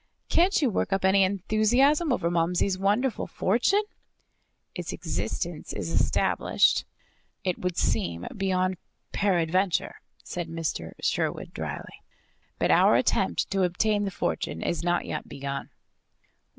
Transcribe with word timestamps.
"Can't 0.29 0.63
you 0.63 0.71
work 0.71 0.91
up 0.91 1.05
any 1.05 1.23
enthusiasm 1.23 2.11
over 2.11 2.31
Momsey's 2.31 2.75
wonderful 2.75 3.27
fortune?" 3.27 3.83
"Its 4.73 4.93
existence 4.93 5.73
is 5.73 5.91
established, 5.91 6.85
it 7.43 7.59
would 7.59 7.77
seem, 7.77 8.25
beyond 8.35 8.77
peradventure," 9.11 9.97
said 10.23 10.47
Mr. 10.49 10.93
Sherwood 11.01 11.53
drily. 11.53 12.01
"But 12.57 12.71
our 12.71 12.95
attempt 12.95 13.51
to 13.51 13.61
obtain 13.61 14.05
the 14.05 14.09
fortune 14.09 14.63
is 14.63 14.83
not 14.83 15.05
yet 15.05 15.29
begun." 15.29 15.69